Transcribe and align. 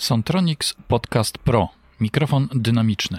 Sontronics 0.00 0.74
Podcast 0.88 1.38
Pro. 1.38 1.68
Mikrofon 2.00 2.48
dynamiczny. 2.54 3.18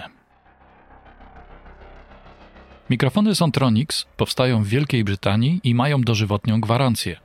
Mikrofony 2.90 3.34
Sontronics 3.34 4.06
powstają 4.16 4.62
w 4.62 4.66
Wielkiej 4.66 5.04
Brytanii 5.04 5.60
i 5.64 5.74
mają 5.74 6.00
dożywotnią 6.00 6.60
gwarancję, 6.60 7.20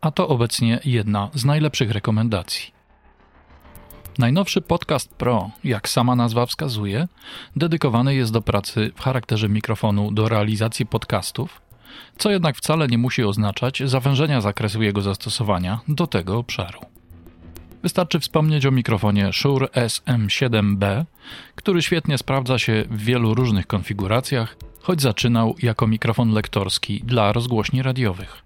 a 0.00 0.10
to 0.10 0.28
obecnie 0.28 0.80
jedna 0.84 1.30
z 1.34 1.44
najlepszych 1.44 1.90
rekomendacji. 1.90 2.70
Najnowszy 4.18 4.60
Podcast 4.60 5.14
Pro, 5.14 5.50
jak 5.64 5.88
sama 5.88 6.16
nazwa 6.16 6.46
wskazuje, 6.46 7.08
dedykowany 7.56 8.14
jest 8.14 8.32
do 8.32 8.42
pracy 8.42 8.92
w 8.96 9.00
charakterze 9.00 9.48
mikrofonu 9.48 10.12
do 10.12 10.28
realizacji 10.28 10.86
podcastów, 10.86 11.62
co 12.18 12.30
jednak 12.30 12.56
wcale 12.56 12.86
nie 12.88 12.98
musi 12.98 13.24
oznaczać 13.24 13.82
zawężenia 13.84 14.40
zakresu 14.40 14.82
jego 14.82 15.02
zastosowania 15.02 15.80
do 15.88 16.06
tego 16.06 16.38
obszaru. 16.38 16.85
Wystarczy 17.86 18.20
wspomnieć 18.20 18.66
o 18.66 18.70
mikrofonie 18.70 19.32
Shure 19.32 19.66
SM7B, 19.66 21.04
który 21.54 21.82
świetnie 21.82 22.18
sprawdza 22.18 22.58
się 22.58 22.84
w 22.90 23.04
wielu 23.04 23.34
różnych 23.34 23.66
konfiguracjach, 23.66 24.56
choć 24.80 25.02
zaczynał 25.02 25.54
jako 25.62 25.86
mikrofon 25.86 26.32
lektorski 26.32 27.00
dla 27.04 27.32
rozgłośni 27.32 27.82
radiowych. 27.82 28.42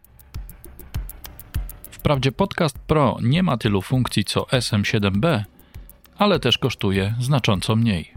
Wprawdzie 1.90 2.32
Podcast 2.32 2.78
Pro 2.78 3.16
nie 3.22 3.42
ma 3.42 3.56
tylu 3.56 3.82
funkcji 3.82 4.24
co 4.24 4.40
SM7B, 4.40 5.44
ale 6.18 6.40
też 6.40 6.58
kosztuje 6.58 7.14
znacząco 7.20 7.76
mniej. 7.76 8.14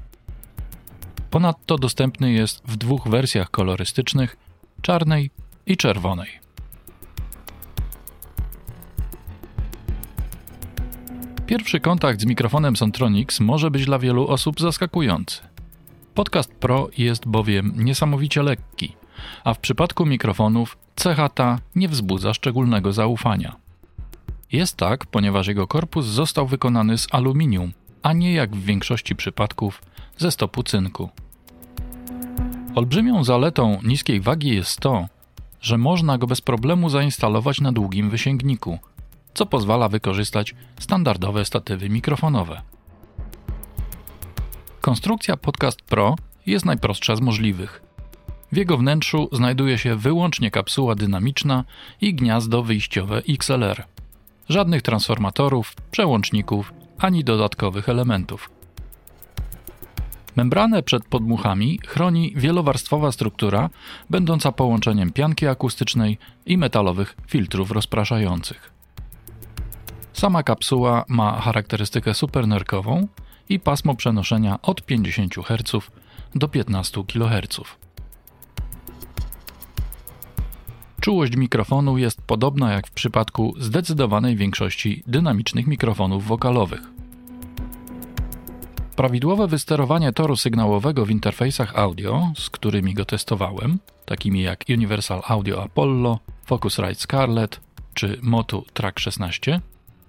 Ponadto 1.30 1.77
dostępny 1.77 2.32
jest 2.32 2.63
w 2.68 2.76
dwóch 2.76 3.08
wersjach 3.08 3.52
kolorystycznych 3.52 4.38
czarnej 4.82 5.32
i 5.66 5.77
czerwonej. 5.77 6.30
Pierwszy 11.54 11.79
kontakt 11.79 12.21
z 12.21 12.26
mikrofonem 12.26 12.76
Sontronics 12.76 13.40
może 13.40 13.71
być 13.71 13.85
dla 13.85 13.99
wielu 13.99 14.27
osób 14.27 14.59
zaskakujący. 14.59 15.41
Podcast 16.13 16.54
Pro 16.54 16.90
jest 16.98 17.27
bowiem 17.27 17.73
niesamowicie 17.76 18.43
lekki, 18.43 18.96
a 19.43 19.54
w 19.54 19.59
przypadku 19.59 20.05
mikrofonów 20.05 20.77
cecha 20.96 21.29
ta 21.29 21.59
nie 21.76 21.90
wzbudza 21.90 22.34
szczególnego 22.34 22.93
zaufania. 22.93 23.55
Jest 24.51 24.77
tak, 24.77 25.05
ponieważ 25.05 25.48
jego 25.48 25.68
korpus 25.68 26.05
został 26.05 26.48
wykonany 26.48 26.98
z 26.98 27.07
aluminium, 27.12 27.71
a 28.04 28.13
nie 28.13 28.34
jak 28.34 28.55
w 28.55 28.65
większości 28.65 29.15
przypadków 29.15 29.81
ze 30.18 30.31
stopu 30.31 30.63
cynku. 30.63 31.09
Olbrzymią 32.76 33.24
zaletą 33.24 33.79
niskiej 33.84 34.21
wagi 34.21 34.55
jest 34.55 34.79
to, 34.79 35.07
że 35.62 35.77
można 35.77 36.18
go 36.18 36.27
bez 36.27 36.41
problemu 36.41 36.90
zainstalować 36.90 37.62
na 37.62 37.71
długim 37.71 38.09
wysięgniku– 38.09 38.79
co 39.34 39.45
pozwala 39.45 39.89
wykorzystać 39.89 40.55
standardowe 40.79 41.45
statywy 41.45 41.89
mikrofonowe. 41.89 42.62
Konstrukcja 44.81 45.37
Podcast 45.37 45.81
Pro 45.81 46.15
jest 46.45 46.65
najprostsza 46.65 47.15
z 47.15 47.21
możliwych. 47.21 47.81
W 48.51 48.57
jego 48.57 48.77
wnętrzu 48.77 49.29
znajduje 49.31 49.77
się 49.77 49.95
wyłącznie 49.95 50.51
kapsuła 50.51 50.95
dynamiczna 50.95 51.63
i 52.01 52.13
gniazdo 52.13 52.63
wyjściowe 52.63 53.21
XLR. 53.29 53.84
Żadnych 54.49 54.81
transformatorów, 54.81 55.75
przełączników 55.91 56.73
ani 56.99 57.23
dodatkowych 57.23 57.90
elementów. 57.90 58.49
Membranę 60.35 60.84
przed 60.84 61.05
podmuchami 61.05 61.79
chroni 61.87 62.34
wielowarstwowa 62.35 63.12
struktura, 63.12 63.70
będąca 64.09 64.51
połączeniem 64.51 65.12
pianki 65.12 65.47
akustycznej 65.47 66.18
i 66.45 66.57
metalowych 66.57 67.16
filtrów 67.28 67.72
rozpraszających. 67.72 68.72
Sama 70.24 70.44
kapsuła 70.44 71.06
ma 71.07 71.41
charakterystykę 71.41 72.13
supernerkową 72.13 73.07
i 73.50 73.59
pasmo 73.59 73.96
przenoszenia 73.96 74.62
od 74.62 74.85
50 74.85 75.36
Hz 75.36 75.90
do 76.36 76.47
15 76.47 77.03
kHz. 77.08 77.59
Czułość 81.02 81.36
mikrofonu 81.36 81.97
jest 81.97 82.22
podobna 82.22 82.74
jak 82.74 82.88
w 82.88 82.92
przypadku 82.92 83.53
zdecydowanej 83.59 84.36
większości 84.36 85.03
dynamicznych 85.08 85.68
mikrofonów 85.68 86.28
wokalowych. 86.28 86.81
Prawidłowe 88.96 89.47
wysterowanie 89.47 90.14
toru 90.14 90.36
sygnałowego 90.36 91.06
w 91.06 91.12
interfejsach 91.12 91.80
audio, 91.80 92.31
z 92.38 92.50
którymi 92.50 92.94
go 92.94 93.06
testowałem, 93.06 93.80
takimi 94.06 94.42
jak 94.42 94.64
Universal 94.70 95.22
Audio 95.28 95.64
Apollo, 95.64 96.20
Focusrite 96.46 96.96
Scarlett 96.96 97.59
czy 97.94 98.20
Motu 98.22 98.66
Track 98.74 99.00
16, 99.00 99.62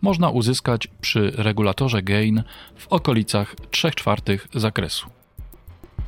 można 0.05 0.31
uzyskać 0.31 0.89
przy 1.01 1.33
regulatorze 1.37 2.03
gain 2.03 2.43
w 2.77 2.89
okolicach 2.89 3.57
3 3.71 3.91
czwartych 3.91 4.49
zakresu. 4.55 5.07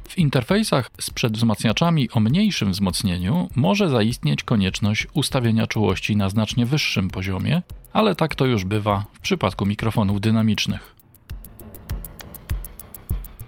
W 0.08 0.18
interfejsach 0.18 0.90
z 1.00 1.10
przedwzmacniaczami 1.10 2.10
o 2.10 2.20
mniejszym 2.20 2.72
wzmocnieniu 2.72 3.48
może 3.54 3.88
zaistnieć 3.88 4.42
konieczność 4.42 5.06
ustawienia 5.14 5.66
czułości 5.66 6.16
na 6.16 6.28
znacznie 6.28 6.66
wyższym 6.66 7.10
poziomie, 7.10 7.62
ale 7.92 8.14
tak 8.14 8.34
to 8.34 8.46
już 8.46 8.64
bywa 8.64 9.04
w 9.12 9.20
przypadku 9.20 9.66
mikrofonów 9.66 10.20
dynamicznych. 10.20 10.94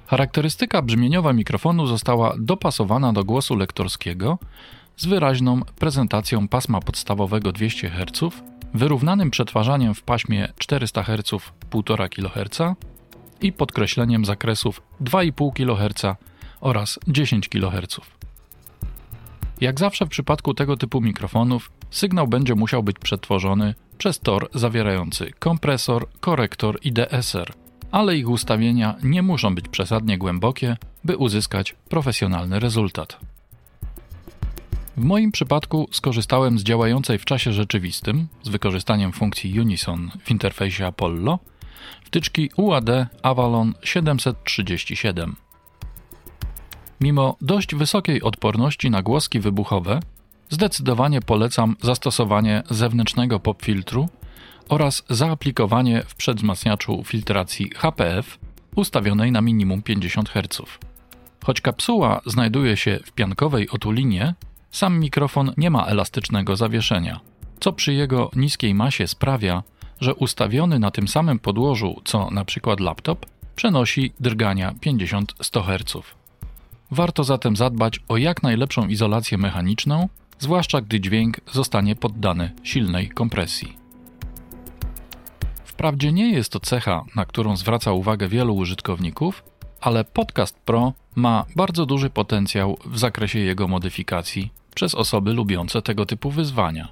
Charakterystyka 0.06 0.82
brzmieniowa 0.82 1.32
mikrofonu 1.32 1.86
została 1.86 2.34
dopasowana 2.38 3.12
do 3.12 3.24
głosu 3.24 3.56
lektorskiego 3.56 4.38
z 4.96 5.06
wyraźną 5.06 5.60
prezentacją 5.78 6.48
pasma 6.48 6.80
podstawowego 6.80 7.52
200 7.52 7.90
Hz 7.90 8.34
wyrównanym 8.74 9.30
przetwarzaniem 9.30 9.94
w 9.94 10.02
paśmie 10.02 10.48
400 10.58 11.02
Hz 11.02 11.30
1,5 11.70 12.08
kHz 12.08 12.60
i 13.40 13.52
podkreśleniem 13.52 14.24
zakresów 14.24 14.82
2,5 15.00 15.52
kHz 15.52 16.16
oraz 16.60 16.98
10 17.08 17.48
kHz. 17.48 18.00
Jak 19.60 19.80
zawsze 19.80 20.06
w 20.06 20.08
przypadku 20.08 20.54
tego 20.54 20.76
typu 20.76 21.00
mikrofonów, 21.00 21.70
sygnał 21.90 22.28
będzie 22.28 22.54
musiał 22.54 22.82
być 22.82 22.98
przetworzony 22.98 23.74
przez 23.98 24.20
tor 24.20 24.48
zawierający 24.54 25.32
kompresor, 25.38 26.08
korektor 26.20 26.78
i 26.82 26.92
DSR, 26.92 27.52
ale 27.90 28.16
ich 28.16 28.28
ustawienia 28.28 28.94
nie 29.02 29.22
muszą 29.22 29.54
być 29.54 29.68
przesadnie 29.68 30.18
głębokie, 30.18 30.76
by 31.04 31.16
uzyskać 31.16 31.74
profesjonalny 31.88 32.60
rezultat. 32.60 33.20
W 34.98 35.04
moim 35.04 35.32
przypadku 35.32 35.88
skorzystałem 35.90 36.58
z 36.58 36.62
działającej 36.62 37.18
w 37.18 37.24
czasie 37.24 37.52
rzeczywistym, 37.52 38.28
z 38.42 38.48
wykorzystaniem 38.48 39.12
funkcji 39.12 39.60
Unison 39.60 40.10
w 40.24 40.30
interfejsie 40.30 40.86
Apollo, 40.86 41.38
wtyczki 42.04 42.50
UAD 42.56 42.90
Avalon 43.22 43.74
737. 43.82 45.36
Mimo 47.00 47.36
dość 47.40 47.74
wysokiej 47.74 48.22
odporności 48.22 48.90
na 48.90 49.02
głoski 49.02 49.40
wybuchowe, 49.40 50.00
zdecydowanie 50.50 51.20
polecam 51.20 51.76
zastosowanie 51.82 52.62
zewnętrznego 52.70 53.40
popfiltru 53.40 54.08
oraz 54.68 55.04
zaaplikowanie 55.10 56.02
w 56.06 56.14
przedwzmacniaczu 56.14 57.04
filtracji 57.04 57.70
HPF 57.76 58.38
ustawionej 58.76 59.32
na 59.32 59.40
minimum 59.40 59.82
50 59.82 60.28
Hz. 60.30 60.62
Choć 61.44 61.60
kapsuła 61.60 62.20
znajduje 62.26 62.76
się 62.76 63.00
w 63.04 63.12
piankowej 63.12 63.70
otulinie, 63.70 64.34
sam 64.70 65.00
mikrofon 65.00 65.52
nie 65.56 65.70
ma 65.70 65.84
elastycznego 65.84 66.56
zawieszenia, 66.56 67.20
co 67.60 67.72
przy 67.72 67.94
jego 67.94 68.30
niskiej 68.36 68.74
masie 68.74 69.08
sprawia, 69.08 69.62
że 70.00 70.14
ustawiony 70.14 70.78
na 70.78 70.90
tym 70.90 71.08
samym 71.08 71.38
podłożu 71.38 72.00
co 72.04 72.30
na 72.30 72.44
przykład 72.44 72.80
laptop 72.80 73.26
przenosi 73.56 74.12
drgania 74.20 74.72
50-100 74.72 75.62
Hz. 75.64 76.06
Warto 76.90 77.24
zatem 77.24 77.56
zadbać 77.56 78.00
o 78.08 78.16
jak 78.16 78.42
najlepszą 78.42 78.86
izolację 78.86 79.38
mechaniczną, 79.38 80.08
zwłaszcza 80.38 80.80
gdy 80.80 81.00
dźwięk 81.00 81.40
zostanie 81.52 81.96
poddany 81.96 82.50
silnej 82.62 83.08
kompresji. 83.08 83.76
Wprawdzie 85.64 86.12
nie 86.12 86.32
jest 86.32 86.52
to 86.52 86.60
cecha, 86.60 87.04
na 87.16 87.24
którą 87.24 87.56
zwraca 87.56 87.92
uwagę 87.92 88.28
wielu 88.28 88.56
użytkowników, 88.56 89.44
ale 89.80 90.04
Podcast 90.04 90.58
Pro 90.58 90.92
ma 91.14 91.44
bardzo 91.56 91.86
duży 91.86 92.10
potencjał 92.10 92.78
w 92.86 92.98
zakresie 92.98 93.38
jego 93.38 93.68
modyfikacji 93.68 94.50
przez 94.74 94.94
osoby 94.94 95.32
lubiące 95.32 95.82
tego 95.82 96.06
typu 96.06 96.30
wyzwania. 96.30 96.88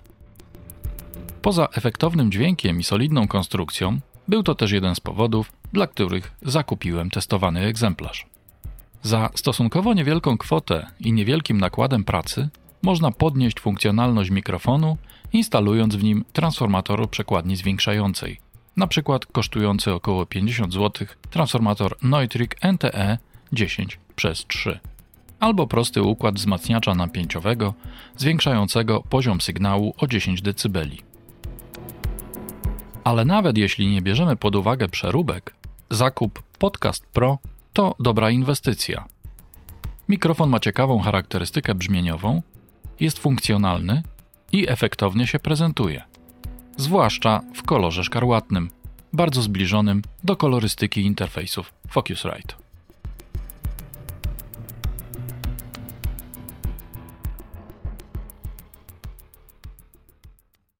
Poza 1.42 1.68
efektownym 1.72 2.32
dźwiękiem 2.32 2.80
i 2.80 2.84
solidną 2.84 3.28
konstrukcją, 3.28 3.98
był 4.28 4.42
to 4.42 4.54
też 4.54 4.70
jeden 4.72 4.94
z 4.94 5.00
powodów, 5.00 5.52
dla 5.72 5.86
których 5.86 6.32
zakupiłem 6.42 7.10
testowany 7.10 7.60
egzemplarz. 7.60 8.26
Za 9.02 9.30
stosunkowo 9.34 9.94
niewielką 9.94 10.38
kwotę 10.38 10.86
i 11.00 11.12
niewielkim 11.12 11.58
nakładem 11.58 12.04
pracy 12.04 12.48
można 12.82 13.10
podnieść 13.10 13.60
funkcjonalność 13.60 14.30
mikrofonu, 14.30 14.96
instalując 15.32 15.96
w 15.96 16.04
nim 16.04 16.24
transformator 16.32 17.10
przekładni 17.10 17.56
zwiększającej, 17.56 18.40
na 18.76 18.86
przykład 18.86 19.26
kosztujący 19.26 19.92
około 19.92 20.26
50 20.26 20.72
zł 20.72 21.06
transformator 21.30 21.96
Neutrik 22.02 22.56
NTE 22.72 23.18
10 23.52 23.98
przez 24.16 24.46
3 24.46 24.80
albo 25.40 25.66
prosty 25.66 26.02
układ 26.02 26.34
wzmacniacza 26.34 26.94
napięciowego 26.94 27.74
zwiększającego 28.16 29.00
poziom 29.00 29.40
sygnału 29.40 29.94
o 29.98 30.06
10 30.06 30.42
dB. 30.42 30.86
Ale 33.04 33.24
nawet 33.24 33.58
jeśli 33.58 33.86
nie 33.86 34.02
bierzemy 34.02 34.36
pod 34.36 34.56
uwagę 34.56 34.88
przeróbek, 34.88 35.54
zakup 35.90 36.42
Podcast 36.58 37.06
Pro 37.06 37.38
to 37.72 37.94
dobra 38.00 38.30
inwestycja. 38.30 39.04
Mikrofon 40.08 40.50
ma 40.50 40.60
ciekawą 40.60 40.98
charakterystykę 40.98 41.74
brzmieniową, 41.74 42.42
jest 43.00 43.18
funkcjonalny 43.18 44.02
i 44.52 44.70
efektownie 44.70 45.26
się 45.26 45.38
prezentuje, 45.38 46.02
zwłaszcza 46.76 47.40
w 47.54 47.62
kolorze 47.62 48.04
szkarłatnym, 48.04 48.70
bardzo 49.12 49.42
zbliżonym 49.42 50.02
do 50.24 50.36
kolorystyki 50.36 51.00
interfejsów 51.00 51.72
Focusrite. 51.88 52.65